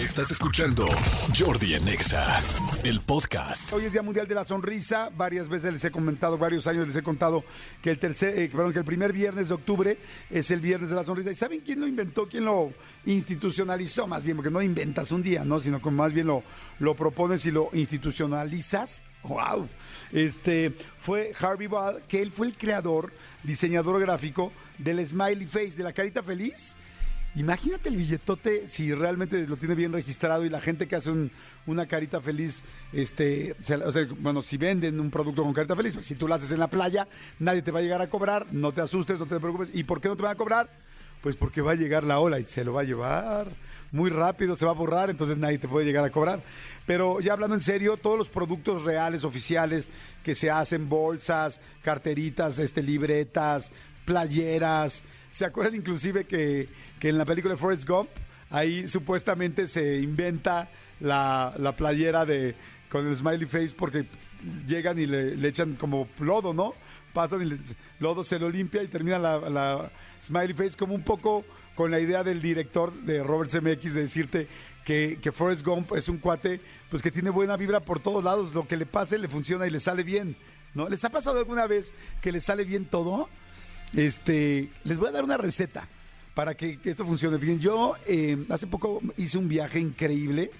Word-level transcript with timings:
Estás 0.00 0.30
escuchando 0.30 0.86
Jordi 1.38 1.74
Anexa, 1.74 2.40
el 2.84 3.00
podcast. 3.02 3.70
Hoy 3.70 3.84
es 3.84 3.92
Día 3.92 4.00
Mundial 4.00 4.26
de 4.26 4.34
la 4.34 4.46
Sonrisa. 4.46 5.10
Varias 5.14 5.50
veces 5.50 5.74
les 5.74 5.84
he 5.84 5.90
comentado, 5.90 6.38
varios 6.38 6.66
años 6.66 6.86
les 6.86 6.96
he 6.96 7.02
contado 7.02 7.44
que 7.82 7.90
el 7.90 7.98
tercer, 7.98 8.38
eh, 8.38 8.48
perdón, 8.48 8.72
que 8.72 8.78
el 8.78 8.86
primer 8.86 9.12
viernes 9.12 9.48
de 9.48 9.54
octubre 9.54 9.98
es 10.30 10.50
el 10.50 10.60
viernes 10.60 10.88
de 10.88 10.96
la 10.96 11.04
sonrisa. 11.04 11.30
¿Y 11.30 11.34
saben 11.34 11.60
quién 11.60 11.80
lo 11.80 11.86
inventó? 11.86 12.26
¿Quién 12.26 12.46
lo 12.46 12.72
institucionalizó? 13.04 14.06
Más 14.06 14.24
bien, 14.24 14.38
porque 14.38 14.50
no 14.50 14.62
inventas 14.62 15.12
un 15.12 15.22
día, 15.22 15.44
¿no? 15.44 15.60
Sino 15.60 15.82
que 15.82 15.90
más 15.90 16.14
bien 16.14 16.28
lo, 16.28 16.44
lo 16.78 16.94
propones 16.96 17.44
y 17.44 17.50
lo 17.50 17.68
institucionalizas. 17.74 19.02
¡Wow! 19.24 19.68
Este 20.12 20.74
fue 20.98 21.34
Harvey 21.38 21.66
Ball, 21.66 22.04
que 22.08 22.22
él 22.22 22.32
fue 22.32 22.46
el 22.46 22.56
creador, 22.56 23.12
diseñador 23.42 24.00
gráfico 24.00 24.50
del 24.78 25.06
smiley 25.06 25.44
face, 25.44 25.76
de 25.76 25.84
la 25.84 25.92
carita 25.92 26.22
feliz. 26.22 26.74
Imagínate 27.36 27.88
el 27.88 27.96
billetote 27.96 28.66
si 28.66 28.92
realmente 28.92 29.46
lo 29.46 29.56
tiene 29.56 29.76
bien 29.76 29.92
registrado 29.92 30.44
y 30.44 30.48
la 30.50 30.60
gente 30.60 30.88
que 30.88 30.96
hace 30.96 31.10
un- 31.12 31.30
una 31.66 31.86
carita 31.86 32.20
feliz, 32.20 32.64
este, 32.92 33.54
se 33.60 33.76
bueno, 34.18 34.42
si 34.42 34.56
venden 34.56 34.98
un 34.98 35.10
producto 35.12 35.44
con 35.44 35.52
carita 35.52 35.76
feliz, 35.76 35.94
pues 35.94 36.06
si 36.06 36.16
tú 36.16 36.26
lo 36.26 36.34
haces 36.34 36.50
en 36.50 36.58
la 36.58 36.66
playa, 36.68 37.06
nadie 37.38 37.62
te 37.62 37.70
va 37.70 37.78
a 37.78 37.82
llegar 37.82 38.02
a 38.02 38.10
cobrar, 38.10 38.46
no 38.50 38.72
te 38.72 38.80
asustes, 38.80 39.18
no 39.18 39.26
te 39.26 39.38
preocupes. 39.38 39.70
¿Y 39.72 39.84
por 39.84 40.00
qué 40.00 40.08
no 40.08 40.16
te 40.16 40.22
van 40.24 40.32
a 40.32 40.36
cobrar? 40.36 40.68
Pues 41.22 41.36
porque 41.36 41.60
va 41.60 41.72
a 41.72 41.76
llegar 41.76 42.02
la 42.02 42.18
ola 42.18 42.40
y 42.40 42.46
se 42.46 42.64
lo 42.64 42.72
va 42.72 42.80
a 42.80 42.84
llevar 42.84 43.48
muy 43.92 44.10
rápido, 44.10 44.56
se 44.56 44.64
va 44.64 44.70
a 44.72 44.74
borrar, 44.74 45.10
entonces 45.10 45.36
nadie 45.38 45.58
te 45.58 45.68
puede 45.68 45.84
llegar 45.86 46.04
a 46.04 46.10
cobrar. 46.10 46.42
Pero 46.86 47.20
ya 47.20 47.34
hablando 47.34 47.54
en 47.54 47.60
serio, 47.60 47.96
todos 47.96 48.18
los 48.18 48.28
productos 48.30 48.82
reales, 48.82 49.22
oficiales, 49.22 49.88
que 50.24 50.34
se 50.34 50.50
hacen, 50.50 50.88
bolsas, 50.88 51.60
carteritas, 51.82 52.58
este, 52.58 52.82
libretas, 52.82 53.70
playeras. 54.04 55.04
¿Se 55.30 55.44
acuerdan 55.44 55.74
inclusive 55.76 56.24
que, 56.24 56.68
que 56.98 57.08
en 57.08 57.18
la 57.18 57.24
película 57.24 57.56
Forrest 57.56 57.88
Gump, 57.88 58.08
ahí 58.50 58.88
supuestamente 58.88 59.66
se 59.66 59.98
inventa 59.98 60.68
la, 61.00 61.54
la 61.58 61.76
playera 61.76 62.26
de 62.26 62.54
con 62.88 63.06
el 63.06 63.16
smiley 63.16 63.46
face 63.46 63.74
porque 63.76 64.06
llegan 64.66 64.98
y 64.98 65.06
le, 65.06 65.36
le 65.36 65.48
echan 65.48 65.74
como 65.76 66.08
lodo, 66.18 66.52
¿no? 66.52 66.74
Pasan 67.12 67.42
y 67.42 67.44
le- 67.44 67.58
lodo 68.00 68.24
se 68.24 68.38
lo 68.38 68.50
limpia 68.50 68.82
y 68.82 68.88
termina 68.88 69.18
la, 69.18 69.38
la 69.48 69.90
smiley 70.24 70.54
face 70.54 70.76
como 70.76 70.94
un 70.94 71.02
poco 71.02 71.44
con 71.76 71.90
la 71.92 72.00
idea 72.00 72.24
del 72.24 72.42
director 72.42 72.92
de 72.92 73.22
Robert 73.22 73.50
Zemeckis 73.52 73.94
de 73.94 74.00
decirte 74.02 74.48
que, 74.84 75.18
que 75.22 75.30
Forrest 75.30 75.64
Gump 75.64 75.92
es 75.94 76.08
un 76.08 76.18
cuate 76.18 76.60
pues 76.90 77.00
que 77.02 77.12
tiene 77.12 77.30
buena 77.30 77.56
vibra 77.56 77.78
por 77.80 78.00
todos 78.00 78.24
lados, 78.24 78.52
lo 78.54 78.66
que 78.66 78.76
le 78.76 78.86
pase 78.86 79.16
le 79.18 79.28
funciona 79.28 79.66
y 79.66 79.70
le 79.70 79.78
sale 79.78 80.02
bien, 80.02 80.34
¿no? 80.74 80.88
¿Les 80.88 81.04
ha 81.04 81.10
pasado 81.10 81.38
alguna 81.38 81.68
vez 81.68 81.92
que 82.20 82.32
le 82.32 82.40
sale 82.40 82.64
bien 82.64 82.84
todo? 82.86 83.28
Este, 83.94 84.70
les 84.84 84.98
voy 84.98 85.08
a 85.08 85.12
dar 85.12 85.24
una 85.24 85.36
receta 85.36 85.88
para 86.34 86.54
que, 86.54 86.78
esto 86.84 87.04
funcione. 87.04 87.36
Bien, 87.38 87.58
yo 87.58 87.94
eh, 88.06 88.44
hace 88.48 88.66
poco 88.66 89.00
hice 89.16 89.38
un 89.38 89.48
viaje 89.48 89.80
increíble. 89.80 90.50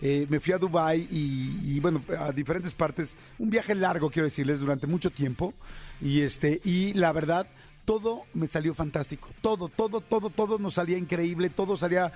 Eh, 0.00 0.26
me 0.28 0.40
fui 0.40 0.52
a 0.52 0.58
Dubai 0.58 1.08
y, 1.10 1.58
y, 1.64 1.80
bueno, 1.80 2.02
a 2.18 2.32
diferentes 2.32 2.74
partes. 2.74 3.16
Un 3.38 3.50
viaje 3.50 3.74
largo, 3.74 4.10
quiero 4.10 4.26
decirles, 4.26 4.60
durante 4.60 4.86
mucho 4.86 5.10
tiempo. 5.10 5.54
Y 6.00 6.20
este, 6.20 6.60
y 6.64 6.92
la 6.94 7.12
verdad, 7.12 7.48
todo 7.84 8.24
me 8.34 8.46
salió 8.46 8.74
fantástico. 8.74 9.28
Todo, 9.40 9.68
todo, 9.68 10.00
todo, 10.00 10.30
todo 10.30 10.58
nos 10.58 10.74
salía 10.74 10.98
increíble. 10.98 11.50
Todo 11.50 11.76
salía 11.76 12.12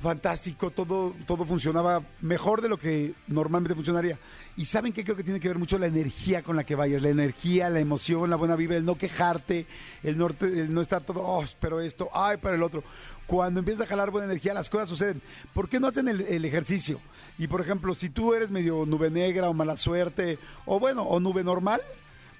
fantástico, 0.00 0.70
todo, 0.70 1.14
todo 1.26 1.44
funcionaba 1.44 2.02
mejor 2.20 2.62
de 2.62 2.68
lo 2.68 2.78
que 2.78 3.14
normalmente 3.26 3.74
funcionaría. 3.74 4.18
Y 4.56 4.64
saben 4.64 4.92
que 4.92 5.04
creo 5.04 5.16
que 5.16 5.24
tiene 5.24 5.40
que 5.40 5.48
ver 5.48 5.58
mucho 5.58 5.78
la 5.78 5.86
energía 5.86 6.42
con 6.42 6.56
la 6.56 6.64
que 6.64 6.74
vayas, 6.74 7.02
la 7.02 7.08
energía, 7.08 7.68
la 7.68 7.80
emoción, 7.80 8.30
la 8.30 8.36
buena 8.36 8.56
vibra, 8.56 8.76
el 8.76 8.84
no 8.84 8.96
quejarte, 8.96 9.66
el 10.02 10.16
no, 10.16 10.28
el 10.40 10.72
no 10.72 10.80
estar 10.80 11.02
todo, 11.02 11.22
oh, 11.22 11.44
pero 11.60 11.80
esto, 11.80 12.08
ay, 12.12 12.36
para 12.36 12.54
el 12.54 12.62
otro. 12.62 12.82
Cuando 13.26 13.60
empiezas 13.60 13.86
a 13.86 13.90
jalar 13.90 14.10
buena 14.10 14.26
energía, 14.26 14.54
las 14.54 14.70
cosas 14.70 14.88
suceden. 14.88 15.20
¿Por 15.52 15.68
qué 15.68 15.80
no 15.80 15.88
hacen 15.88 16.08
el, 16.08 16.22
el 16.22 16.44
ejercicio? 16.44 17.00
Y 17.36 17.48
por 17.48 17.60
ejemplo, 17.60 17.92
si 17.94 18.08
tú 18.08 18.34
eres 18.34 18.50
medio 18.50 18.86
nube 18.86 19.10
negra 19.10 19.50
o 19.50 19.54
mala 19.54 19.76
suerte, 19.76 20.38
o 20.64 20.80
bueno, 20.80 21.02
o 21.02 21.20
nube 21.20 21.44
normal, 21.44 21.82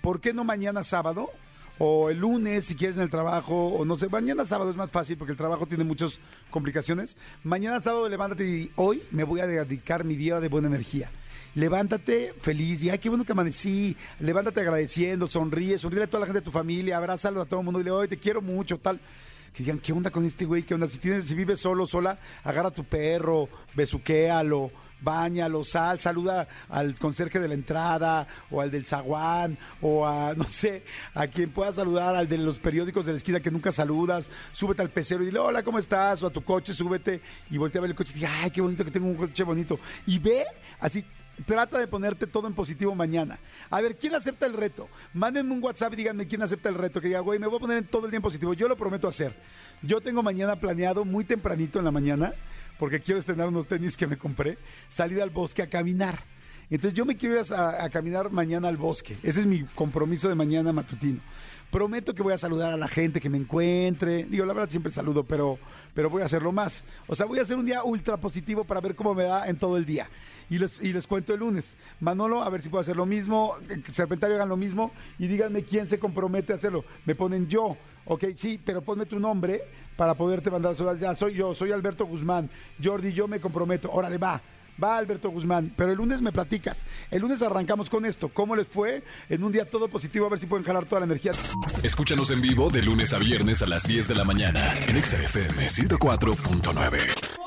¿por 0.00 0.20
qué 0.20 0.32
no 0.32 0.44
mañana 0.44 0.84
sábado 0.84 1.30
o 1.78 2.10
el 2.10 2.18
lunes 2.18 2.64
si 2.66 2.74
quieres 2.74 2.96
en 2.96 3.02
el 3.04 3.10
trabajo, 3.10 3.68
o 3.68 3.84
no 3.84 3.96
sé, 3.96 4.08
mañana 4.08 4.44
sábado 4.44 4.70
es 4.70 4.76
más 4.76 4.90
fácil 4.90 5.16
porque 5.16 5.32
el 5.32 5.38
trabajo 5.38 5.66
tiene 5.66 5.84
muchas 5.84 6.20
complicaciones. 6.50 7.16
Mañana 7.44 7.80
sábado 7.80 8.08
levántate 8.08 8.46
y 8.46 8.70
hoy 8.76 9.02
me 9.10 9.24
voy 9.24 9.40
a 9.40 9.46
dedicar 9.46 10.04
mi 10.04 10.16
día 10.16 10.40
de 10.40 10.48
buena 10.48 10.68
energía. 10.68 11.10
Levántate 11.54 12.34
feliz 12.40 12.82
y 12.82 12.90
ay, 12.90 12.98
qué 12.98 13.08
bueno 13.08 13.24
que 13.24 13.32
amanecí. 13.32 13.96
Levántate 14.20 14.60
agradeciendo, 14.60 15.26
sonríe, 15.26 15.78
sonríe 15.78 16.04
a 16.04 16.06
toda 16.06 16.20
la 16.20 16.26
gente 16.26 16.40
de 16.40 16.44
tu 16.44 16.52
familia, 16.52 16.96
abrázalo 16.96 17.40
a 17.40 17.46
todo 17.46 17.60
el 17.60 17.64
mundo 17.64 17.80
y 17.80 17.84
dile, 17.84 17.92
hoy 17.92 18.08
te 18.08 18.18
quiero 18.18 18.42
mucho, 18.42 18.78
tal. 18.78 19.00
Que 19.52 19.62
digan, 19.62 19.78
¿qué 19.78 19.92
onda 19.92 20.10
con 20.10 20.24
este 20.24 20.44
güey? 20.44 20.62
¿Qué 20.62 20.74
onda? 20.74 20.88
Si 20.88 20.98
tienes, 20.98 21.24
si 21.24 21.34
vives 21.34 21.58
solo, 21.58 21.86
sola, 21.86 22.18
agarra 22.44 22.68
a 22.68 22.72
tu 22.72 22.84
perro, 22.84 23.48
besuquéalo, 23.74 24.70
báñalo, 25.00 25.64
sal, 25.64 26.00
saluda 26.00 26.48
al 26.68 26.96
conserje 26.96 27.38
de 27.40 27.48
la 27.48 27.54
entrada, 27.54 28.26
o 28.50 28.60
al 28.60 28.70
del 28.70 28.86
zaguán, 28.86 29.58
o 29.80 30.06
a, 30.06 30.34
no 30.34 30.44
sé, 30.44 30.84
a 31.14 31.26
quien 31.26 31.50
pueda 31.50 31.72
saludar, 31.72 32.14
al 32.16 32.28
de 32.28 32.38
los 32.38 32.58
periódicos 32.58 33.06
de 33.06 33.12
la 33.12 33.18
esquina 33.18 33.40
que 33.40 33.50
nunca 33.50 33.72
saludas, 33.72 34.30
súbete 34.52 34.82
al 34.82 34.90
pecero 34.90 35.22
y 35.22 35.26
dile, 35.26 35.38
hola, 35.38 35.62
¿cómo 35.62 35.78
estás? 35.78 36.22
O 36.22 36.26
a 36.26 36.30
tu 36.30 36.42
coche, 36.42 36.74
súbete 36.74 37.20
y 37.50 37.58
voltea 37.58 37.80
a 37.80 37.82
ver 37.82 37.90
el 37.90 37.96
coche 37.96 38.12
y 38.14 38.20
diga, 38.20 38.32
ay, 38.42 38.50
qué 38.50 38.60
bonito 38.60 38.84
que 38.84 38.90
tengo 38.90 39.06
un 39.06 39.16
coche 39.16 39.42
bonito. 39.44 39.78
Y 40.06 40.18
ve, 40.18 40.44
así, 40.80 41.04
Trata 41.46 41.78
de 41.78 41.86
ponerte 41.86 42.26
todo 42.26 42.48
en 42.48 42.54
positivo 42.54 42.94
mañana. 42.94 43.38
A 43.70 43.80
ver, 43.80 43.96
¿quién 43.96 44.14
acepta 44.14 44.46
el 44.46 44.54
reto? 44.54 44.88
Mándenme 45.12 45.52
un 45.52 45.62
WhatsApp 45.62 45.92
y 45.92 45.96
díganme 45.96 46.26
quién 46.26 46.42
acepta 46.42 46.68
el 46.68 46.74
reto. 46.74 47.00
Que 47.00 47.08
diga, 47.08 47.20
güey, 47.20 47.38
me 47.38 47.46
voy 47.46 47.58
a 47.58 47.60
poner 47.60 47.78
en 47.78 47.86
todo 47.86 48.06
el 48.06 48.10
día 48.10 48.16
en 48.16 48.22
positivo. 48.22 48.54
Yo 48.54 48.66
lo 48.66 48.76
prometo 48.76 49.06
hacer. 49.06 49.34
Yo 49.82 50.00
tengo 50.00 50.22
mañana 50.22 50.56
planeado, 50.56 51.04
muy 51.04 51.24
tempranito 51.24 51.78
en 51.78 51.84
la 51.84 51.92
mañana, 51.92 52.32
porque 52.78 53.00
quiero 53.00 53.18
estrenar 53.18 53.48
unos 53.48 53.66
tenis 53.66 53.96
que 53.96 54.06
me 54.06 54.16
compré, 54.16 54.58
salir 54.88 55.20
al 55.20 55.30
bosque 55.30 55.62
a 55.62 55.68
caminar. 55.68 56.18
Entonces 56.70 56.96
yo 56.96 57.04
me 57.04 57.16
quiero 57.16 57.40
ir 57.40 57.52
a, 57.54 57.88
caminar 57.88 58.30
mañana 58.30 58.68
al 58.68 58.76
bosque. 58.76 59.16
Ese 59.22 59.40
es 59.40 59.46
mi 59.46 59.62
compromiso 59.62 60.28
de 60.28 60.34
mañana 60.34 60.72
matutino. 60.72 61.20
Prometo 61.70 62.14
que 62.14 62.22
voy 62.22 62.32
a 62.32 62.38
saludar 62.38 62.72
a 62.72 62.76
la 62.76 62.88
gente 62.88 63.20
que 63.20 63.28
me 63.28 63.38
encuentre. 63.38 64.24
Digo, 64.24 64.44
la 64.46 64.54
verdad 64.54 64.70
siempre 64.70 64.92
saludo, 64.92 65.24
pero, 65.24 65.58
pero 65.94 66.08
voy 66.08 66.22
a 66.22 66.26
hacerlo 66.26 66.52
más. 66.52 66.84
O 67.06 67.14
sea, 67.14 67.26
voy 67.26 67.38
a 67.38 67.42
hacer 67.42 67.56
un 67.56 67.66
día 67.66 67.84
ultra 67.84 68.16
positivo 68.16 68.64
para 68.64 68.80
ver 68.80 68.94
cómo 68.94 69.14
me 69.14 69.24
da 69.24 69.48
en 69.48 69.56
todo 69.56 69.76
el 69.76 69.84
día. 69.84 70.08
Y 70.50 70.58
les, 70.58 70.80
y 70.80 70.92
les 70.92 71.06
cuento 71.06 71.34
el 71.34 71.40
lunes. 71.40 71.76
Manolo, 72.00 72.42
a 72.42 72.48
ver 72.48 72.62
si 72.62 72.70
puedo 72.70 72.80
hacer 72.80 72.96
lo 72.96 73.04
mismo. 73.04 73.54
que 73.66 73.92
Serpentario 73.92 74.36
hagan 74.36 74.48
lo 74.48 74.56
mismo. 74.56 74.92
Y 75.18 75.26
díganme 75.26 75.62
quién 75.62 75.88
se 75.88 75.98
compromete 75.98 76.52
a 76.52 76.56
hacerlo. 76.56 76.84
Me 77.04 77.14
ponen 77.14 77.48
yo. 77.48 77.76
Ok, 78.08 78.24
sí, 78.34 78.58
pero 78.64 78.80
ponme 78.80 79.06
tu 79.06 79.20
nombre 79.20 79.62
para 79.96 80.14
poderte 80.14 80.50
mandar. 80.50 80.74
Ya 80.98 81.14
soy 81.14 81.34
yo, 81.34 81.54
soy 81.54 81.72
Alberto 81.72 82.06
Guzmán. 82.06 82.50
Jordi, 82.82 83.12
yo 83.12 83.28
me 83.28 83.40
comprometo. 83.40 83.90
Órale, 83.92 84.18
va. 84.18 84.40
Va 84.82 84.96
Alberto 84.96 85.28
Guzmán, 85.30 85.72
pero 85.76 85.90
el 85.90 85.98
lunes 85.98 86.22
me 86.22 86.30
platicas. 86.30 86.86
El 87.10 87.22
lunes 87.22 87.42
arrancamos 87.42 87.90
con 87.90 88.06
esto. 88.06 88.28
¿Cómo 88.28 88.54
les 88.54 88.68
fue? 88.68 89.02
En 89.28 89.42
un 89.42 89.50
día 89.50 89.68
todo 89.68 89.88
positivo, 89.88 90.26
a 90.26 90.28
ver 90.28 90.38
si 90.38 90.46
pueden 90.46 90.64
jalar 90.64 90.86
toda 90.86 91.00
la 91.00 91.06
energía. 91.06 91.32
Escúchanos 91.82 92.30
en 92.30 92.40
vivo 92.40 92.70
de 92.70 92.82
lunes 92.82 93.12
a 93.12 93.18
viernes 93.18 93.60
a 93.62 93.66
las 93.66 93.88
10 93.88 94.06
de 94.06 94.14
la 94.14 94.24
mañana 94.24 94.72
en 94.86 94.96
Exa 94.96 95.20
FM 95.20 95.66
104.9. 95.66 97.37